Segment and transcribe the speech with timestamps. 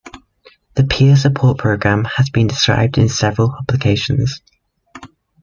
[0.73, 4.41] The peer support program has been described in several publications.